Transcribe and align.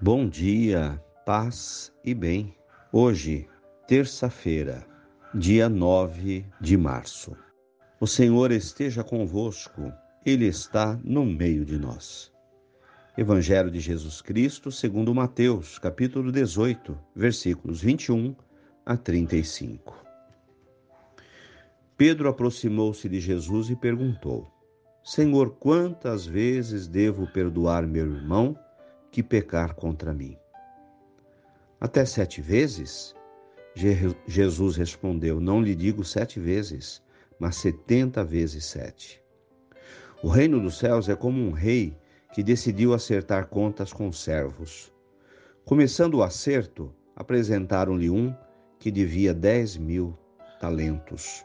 Bom 0.00 0.28
dia, 0.28 1.02
paz 1.26 1.92
e 2.04 2.14
bem. 2.14 2.54
Hoje, 2.92 3.48
terça-feira, 3.88 4.86
dia 5.34 5.68
9 5.68 6.46
de 6.60 6.76
março. 6.76 7.36
O 7.98 8.06
Senhor 8.06 8.52
esteja 8.52 9.02
convosco, 9.02 9.92
Ele 10.24 10.46
está 10.46 10.96
no 11.02 11.26
meio 11.26 11.64
de 11.64 11.76
nós. 11.76 12.32
Evangelho 13.16 13.72
de 13.72 13.80
Jesus 13.80 14.22
Cristo, 14.22 14.70
segundo 14.70 15.12
Mateus, 15.12 15.80
capítulo 15.80 16.30
18, 16.30 16.96
versículos 17.16 17.80
21 17.82 18.36
a 18.86 18.96
35. 18.96 19.96
Pedro 21.96 22.28
aproximou-se 22.28 23.08
de 23.08 23.18
Jesus 23.18 23.68
e 23.68 23.74
perguntou: 23.74 24.48
Senhor, 25.02 25.56
quantas 25.58 26.24
vezes 26.24 26.86
devo 26.86 27.26
perdoar 27.32 27.84
meu 27.84 28.06
irmão? 28.14 28.56
Que 29.10 29.22
pecar 29.22 29.74
contra 29.74 30.12
mim. 30.12 30.36
Até 31.80 32.04
sete 32.04 32.40
vezes? 32.40 33.14
Jesus 34.26 34.76
respondeu: 34.76 35.38
Não 35.40 35.62
lhe 35.62 35.74
digo 35.74 36.04
sete 36.04 36.40
vezes, 36.40 37.02
mas 37.38 37.56
setenta 37.56 38.24
vezes 38.24 38.64
sete. 38.64 39.22
O 40.22 40.28
reino 40.28 40.60
dos 40.60 40.78
céus 40.78 41.08
é 41.08 41.14
como 41.14 41.40
um 41.40 41.52
rei 41.52 41.96
que 42.34 42.42
decidiu 42.42 42.92
acertar 42.92 43.46
contas 43.46 43.92
com 43.92 44.08
os 44.08 44.20
servos. 44.20 44.92
Começando 45.64 46.14
o 46.14 46.22
acerto, 46.22 46.92
apresentaram-lhe 47.14 48.10
um 48.10 48.34
que 48.78 48.90
devia 48.90 49.32
dez 49.32 49.76
mil 49.76 50.18
talentos. 50.60 51.44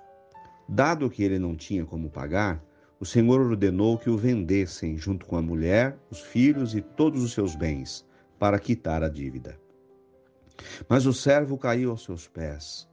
Dado 0.67 1.09
que 1.09 1.23
ele 1.23 1.37
não 1.37 1.55
tinha 1.55 1.85
como 1.85 2.09
pagar, 2.09 2.63
o 3.03 3.05
Senhor 3.05 3.41
ordenou 3.41 3.97
que 3.97 4.09
o 4.09 4.15
vendessem 4.15 4.97
junto 4.97 5.25
com 5.25 5.35
a 5.35 5.41
mulher, 5.41 5.99
os 6.09 6.21
filhos 6.21 6.73
e 6.73 6.79
todos 6.79 7.21
os 7.21 7.33
seus 7.33 7.53
bens, 7.53 8.07
para 8.39 8.57
quitar 8.57 9.03
a 9.03 9.09
dívida. 9.09 9.59
Mas 10.87 11.05
o 11.05 11.11
servo 11.11 11.57
caiu 11.57 11.91
aos 11.91 12.05
seus 12.05 12.29
pés. 12.29 12.87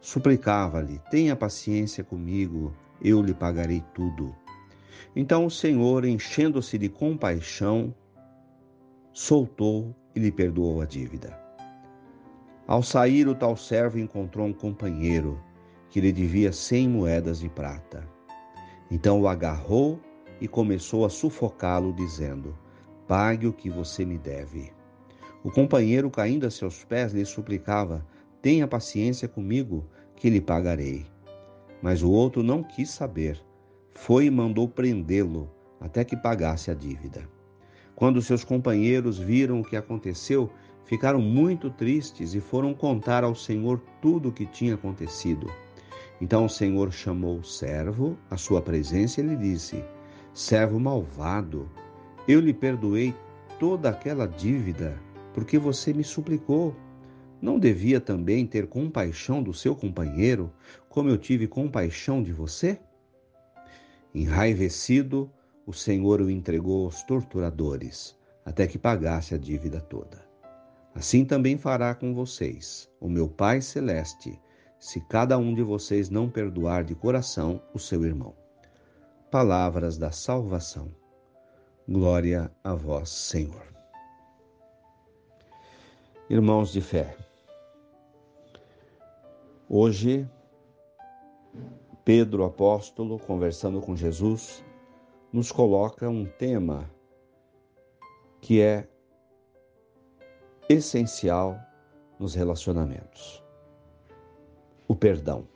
Suplicava-lhe: 0.00 0.98
Tenha 1.10 1.36
paciência 1.36 2.02
comigo, 2.02 2.74
eu 3.02 3.20
lhe 3.20 3.34
pagarei 3.34 3.84
tudo. 3.92 4.34
Então 5.14 5.44
o 5.44 5.50
Senhor, 5.50 6.06
enchendo-se 6.06 6.78
de 6.78 6.88
compaixão, 6.88 7.94
soltou 9.12 9.94
e 10.14 10.20
lhe 10.20 10.32
perdoou 10.32 10.80
a 10.80 10.86
dívida. 10.86 11.38
Ao 12.66 12.82
sair, 12.82 13.28
o 13.28 13.34
tal 13.34 13.58
servo 13.58 13.98
encontrou 13.98 14.46
um 14.46 14.54
companheiro 14.54 15.38
que 15.90 16.00
lhe 16.00 16.12
devia 16.12 16.50
cem 16.50 16.88
moedas 16.88 17.40
de 17.40 17.50
prata. 17.50 18.08
Então 18.90 19.20
o 19.20 19.28
agarrou 19.28 20.00
e 20.40 20.48
começou 20.48 21.04
a 21.04 21.08
sufocá-lo, 21.08 21.92
dizendo: 21.92 22.56
Pague 23.06 23.46
o 23.46 23.52
que 23.52 23.70
você 23.70 24.04
me 24.04 24.18
deve. 24.18 24.72
O 25.44 25.50
companheiro, 25.50 26.10
caindo 26.10 26.46
a 26.46 26.50
seus 26.50 26.84
pés, 26.84 27.12
lhe 27.12 27.24
suplicava: 27.24 28.04
Tenha 28.42 28.66
paciência 28.66 29.28
comigo, 29.28 29.86
que 30.16 30.28
lhe 30.28 30.40
pagarei. 30.40 31.06
Mas 31.80 32.02
o 32.02 32.10
outro 32.10 32.42
não 32.42 32.62
quis 32.62 32.90
saber. 32.90 33.40
Foi 33.92 34.26
e 34.26 34.30
mandou 34.30 34.68
prendê-lo 34.68 35.50
até 35.80 36.04
que 36.04 36.16
pagasse 36.16 36.70
a 36.70 36.74
dívida. 36.74 37.26
Quando 37.94 38.22
seus 38.22 38.44
companheiros 38.44 39.18
viram 39.18 39.60
o 39.60 39.64
que 39.64 39.76
aconteceu, 39.76 40.50
ficaram 40.84 41.20
muito 41.20 41.70
tristes 41.70 42.34
e 42.34 42.40
foram 42.40 42.74
contar 42.74 43.24
ao 43.24 43.34
Senhor 43.34 43.80
tudo 44.00 44.28
o 44.28 44.32
que 44.32 44.46
tinha 44.46 44.74
acontecido. 44.74 45.50
Então 46.20 46.44
o 46.44 46.50
Senhor 46.50 46.92
chamou 46.92 47.38
o 47.38 47.44
servo 47.44 48.18
à 48.30 48.36
sua 48.36 48.60
presença 48.60 49.20
e 49.20 49.24
lhe 49.24 49.36
disse: 49.36 49.82
Servo 50.34 50.78
malvado, 50.78 51.70
eu 52.28 52.40
lhe 52.40 52.52
perdoei 52.52 53.14
toda 53.58 53.88
aquela 53.88 54.26
dívida 54.26 55.00
porque 55.32 55.58
você 55.58 55.92
me 55.92 56.04
suplicou. 56.04 56.74
Não 57.40 57.58
devia 57.58 58.00
também 58.00 58.46
ter 58.46 58.66
compaixão 58.66 59.42
do 59.42 59.54
seu 59.54 59.74
companheiro, 59.74 60.52
como 60.90 61.08
eu 61.08 61.16
tive 61.16 61.46
compaixão 61.46 62.22
de 62.22 62.32
você? 62.32 62.78
Enraivecido, 64.14 65.30
o 65.64 65.72
Senhor 65.72 66.20
o 66.20 66.30
entregou 66.30 66.84
aos 66.84 67.02
torturadores, 67.02 68.14
até 68.44 68.66
que 68.66 68.76
pagasse 68.76 69.34
a 69.34 69.38
dívida 69.38 69.80
toda. 69.80 70.28
Assim 70.94 71.24
também 71.24 71.56
fará 71.56 71.94
com 71.94 72.12
vocês, 72.12 72.90
o 73.00 73.08
meu 73.08 73.26
Pai 73.26 73.62
Celeste 73.62 74.38
se 74.80 74.98
cada 74.98 75.36
um 75.36 75.54
de 75.54 75.62
vocês 75.62 76.08
não 76.08 76.30
perdoar 76.30 76.82
de 76.82 76.94
coração 76.94 77.62
o 77.74 77.78
seu 77.78 78.02
irmão. 78.02 78.34
Palavras 79.30 79.98
da 79.98 80.10
salvação. 80.10 80.90
Glória 81.86 82.50
a 82.64 82.74
vós, 82.74 83.10
Senhor. 83.10 83.62
Irmãos 86.30 86.72
de 86.72 86.80
fé, 86.80 87.14
hoje, 89.68 90.26
Pedro 92.04 92.44
apóstolo, 92.44 93.18
conversando 93.18 93.80
com 93.80 93.94
Jesus, 93.94 94.64
nos 95.32 95.52
coloca 95.52 96.08
um 96.08 96.24
tema 96.24 96.90
que 98.40 98.62
é 98.62 98.88
essencial 100.68 101.58
nos 102.18 102.34
relacionamentos 102.34 103.39
o 104.90 104.96
perdão. 104.96 105.46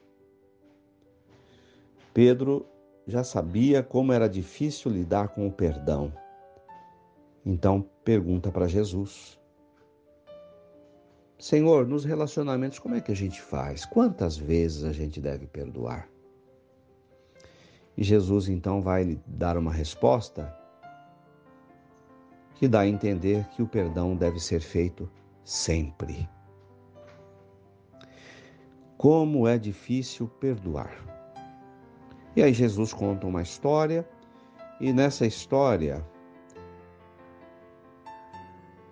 Pedro 2.14 2.64
já 3.04 3.24
sabia 3.24 3.82
como 3.82 4.12
era 4.12 4.28
difícil 4.28 4.92
lidar 4.92 5.26
com 5.30 5.44
o 5.48 5.50
perdão. 5.50 6.12
Então 7.44 7.84
pergunta 8.04 8.52
para 8.52 8.68
Jesus: 8.68 9.36
Senhor, 11.36 11.84
nos 11.84 12.04
relacionamentos, 12.04 12.78
como 12.78 12.94
é 12.94 13.00
que 13.00 13.10
a 13.10 13.16
gente 13.16 13.42
faz? 13.42 13.84
Quantas 13.84 14.36
vezes 14.36 14.84
a 14.84 14.92
gente 14.92 15.20
deve 15.20 15.48
perdoar? 15.48 16.08
E 17.96 18.04
Jesus 18.04 18.48
então 18.48 18.80
vai 18.80 19.02
lhe 19.02 19.20
dar 19.26 19.58
uma 19.58 19.72
resposta 19.72 20.56
que 22.54 22.68
dá 22.68 22.82
a 22.82 22.88
entender 22.88 23.48
que 23.48 23.64
o 23.64 23.66
perdão 23.66 24.14
deve 24.14 24.38
ser 24.38 24.60
feito 24.60 25.10
sempre. 25.42 26.28
Como 29.04 29.46
é 29.46 29.58
difícil 29.58 30.26
perdoar. 30.40 30.96
E 32.34 32.42
aí 32.42 32.54
Jesus 32.54 32.90
conta 32.90 33.26
uma 33.26 33.42
história, 33.42 34.08
e 34.80 34.94
nessa 34.94 35.26
história 35.26 36.02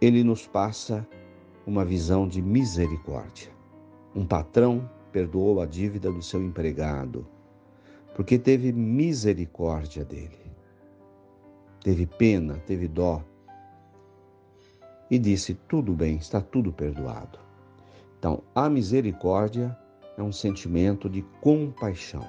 ele 0.03 0.23
nos 0.23 0.47
passa 0.47 1.09
uma 1.67 1.83
visão 1.83 2.29
de 2.29 2.43
misericórdia. 2.43 3.51
Um 4.15 4.27
patrão 4.27 4.87
perdoou 5.11 5.63
a 5.63 5.65
dívida 5.65 6.13
do 6.13 6.21
seu 6.21 6.43
empregado, 6.43 7.27
porque 8.15 8.39
teve 8.39 8.71
misericórdia 8.71 10.05
dele. 10.05 10.53
Teve 11.83 12.05
pena, 12.05 12.59
teve 12.67 12.87
dó. 12.87 13.25
E 15.11 15.19
disse: 15.19 15.55
tudo 15.55 15.95
bem, 15.95 16.17
está 16.17 16.43
tudo 16.43 16.71
perdoado. 16.71 17.39
Então, 18.19 18.43
a 18.55 18.69
misericórdia 18.69 19.75
é 20.17 20.23
um 20.23 20.33
sentimento 20.33 21.09
de 21.09 21.23
compaixão 21.41 22.27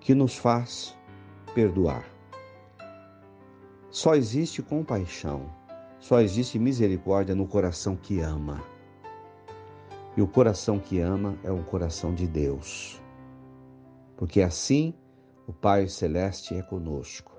que 0.00 0.14
nos 0.14 0.36
faz 0.36 0.96
perdoar. 1.54 2.04
Só 3.90 4.14
existe 4.14 4.62
compaixão, 4.62 5.50
só 5.98 6.20
existe 6.20 6.58
misericórdia 6.58 7.34
no 7.34 7.46
coração 7.46 7.96
que 7.96 8.20
ama. 8.20 8.62
E 10.16 10.22
o 10.22 10.26
coração 10.26 10.78
que 10.78 10.98
ama 11.00 11.38
é 11.44 11.50
um 11.50 11.62
coração 11.62 12.14
de 12.14 12.26
Deus. 12.26 13.00
Porque 14.16 14.40
assim 14.40 14.94
o 15.46 15.52
Pai 15.52 15.88
Celeste 15.88 16.54
é 16.54 16.62
conosco, 16.62 17.32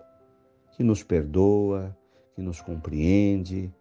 que 0.72 0.84
nos 0.84 1.04
perdoa, 1.04 1.96
que 2.36 2.42
nos 2.42 2.62
compreende, 2.62 3.74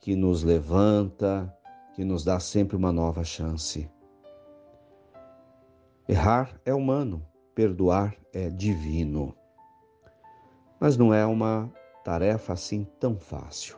que 0.00 0.16
nos 0.16 0.42
levanta, 0.42 1.54
que 1.98 2.04
nos 2.04 2.22
dá 2.22 2.38
sempre 2.38 2.76
uma 2.76 2.92
nova 2.92 3.24
chance. 3.24 3.90
Errar 6.08 6.56
é 6.64 6.72
humano, 6.72 7.26
perdoar 7.56 8.14
é 8.32 8.48
divino. 8.50 9.34
Mas 10.78 10.96
não 10.96 11.12
é 11.12 11.26
uma 11.26 11.68
tarefa 12.04 12.52
assim 12.52 12.84
tão 13.00 13.18
fácil. 13.18 13.76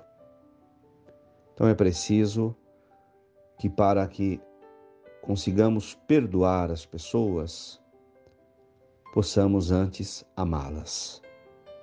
Então 1.54 1.66
é 1.66 1.74
preciso 1.74 2.54
que, 3.58 3.70
para 3.70 4.06
que 4.06 4.38
consigamos 5.22 5.94
perdoar 6.06 6.70
as 6.70 6.84
pessoas, 6.84 7.82
possamos 9.14 9.70
antes 9.70 10.26
amá-las. 10.36 11.22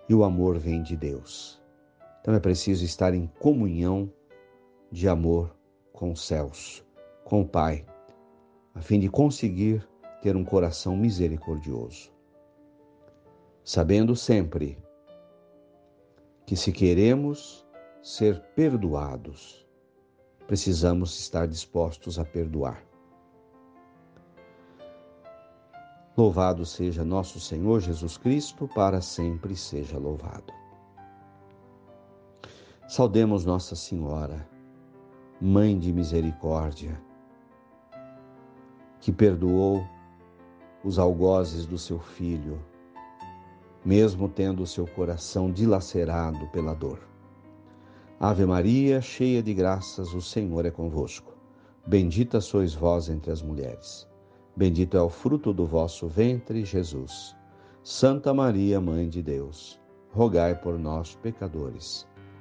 E 0.08 0.14
o 0.14 0.24
amor 0.24 0.60
vem 0.60 0.84
de 0.84 0.96
Deus. 0.96 1.60
Então 2.22 2.36
é 2.36 2.40
preciso 2.40 2.86
estar 2.86 3.16
em 3.16 3.26
comunhão 3.40 4.14
de 4.92 5.10
amor 5.10 5.57
com 5.98 6.12
os 6.12 6.28
céus, 6.28 6.86
com 7.26 7.42
o 7.42 7.48
Pai, 7.48 7.84
a 8.76 8.82
fim 8.82 9.00
de 9.00 9.10
conseguir 9.10 9.84
ter 10.22 10.36
um 10.36 10.46
coração 10.46 10.96
misericordioso. 10.96 12.12
Sabendo 13.64 14.16
sempre 14.16 14.78
que 16.46 16.56
se 16.56 16.72
queremos 16.72 17.68
ser 18.04 18.40
perdoados. 18.56 19.68
Precisamos 20.46 21.20
estar 21.20 21.48
dispostos 21.48 22.20
a 22.20 22.24
perdoar. 22.24 22.86
Louvado 26.16 26.64
seja 26.64 27.04
nosso 27.04 27.40
Senhor 27.40 27.82
Jesus 27.82 28.18
Cristo, 28.18 28.68
para 28.68 29.02
sempre 29.02 29.56
seja 29.56 29.98
louvado. 29.98 30.54
Saudemos 32.88 33.44
Nossa 33.44 33.76
Senhora, 33.76 34.48
Mãe 35.40 35.78
de 35.78 35.94
Misericórdia, 35.94 37.00
que 39.00 39.12
perdoou 39.12 39.88
os 40.84 40.98
algozes 40.98 41.68
do 41.68 41.78
seu 41.78 42.00
filho, 42.00 42.60
mesmo 43.86 44.28
tendo 44.28 44.64
o 44.64 44.66
seu 44.66 44.88
coração 44.88 45.52
dilacerado 45.52 46.48
pela 46.48 46.74
dor. 46.74 47.08
Ave 48.20 48.48
Maria, 48.48 49.00
cheia 49.00 49.44
de 49.44 49.54
graças, 49.54 50.12
o 50.16 50.24
Senhor 50.24 50.66
é 50.66 50.72
convosco. 50.72 51.32
Bendita 51.86 52.42
sois 52.42 52.74
vós 52.74 53.08
entre 53.08 53.30
as 53.30 53.44
mulheres. 53.44 54.10
Bendito 54.56 54.98
é 54.98 55.02
o 55.04 55.10
fruto 55.10 55.54
do 55.54 55.68
vosso 55.68 56.08
ventre, 56.08 56.66
Jesus. 56.66 57.36
Santa 57.84 58.34
Maria, 58.34 58.82
Mãe 58.82 59.08
de 59.08 59.22
Deus, 59.22 59.80
rogai 60.10 60.56
por 60.56 60.80
nós, 60.80 61.14
pecadores 61.14 62.08